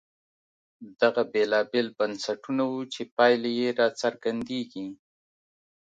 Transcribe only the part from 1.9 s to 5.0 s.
بنسټونه وو چې پایلې یې راڅرګندېدې.